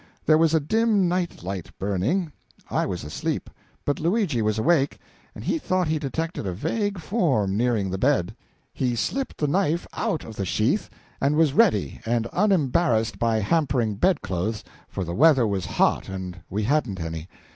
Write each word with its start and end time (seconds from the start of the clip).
There 0.25 0.39
was 0.39 0.55
a 0.55 0.59
dim 0.59 1.07
night 1.07 1.43
light 1.43 1.69
burning. 1.77 2.31
I 2.71 2.87
was 2.87 3.03
asleep, 3.03 3.51
but 3.85 3.99
Luigi 3.99 4.41
was 4.41 4.57
awake, 4.57 4.97
and 5.35 5.43
he 5.43 5.59
thought 5.59 5.87
he 5.89 5.99
detected 5.99 6.47
a 6.47 6.53
vague 6.53 6.97
form 6.97 7.55
nearing 7.55 7.91
the 7.91 7.99
bed. 7.99 8.35
He 8.73 8.95
slipped 8.95 9.37
the 9.37 9.47
knife 9.47 9.85
out 9.93 10.23
of 10.23 10.37
the 10.37 10.43
sheath 10.45 10.89
and 11.21 11.35
was 11.35 11.53
ready, 11.53 12.01
and 12.03 12.25
unembarrassed 12.33 13.19
by 13.19 13.41
hampering 13.41 13.93
bed 13.93 14.23
clothes, 14.23 14.63
for 14.87 15.03
the 15.03 15.13
weather 15.13 15.45
was 15.45 15.67
hot 15.67 16.09
and 16.09 16.39
we 16.49 16.63
hadn't 16.63 16.99
any. 16.99 17.27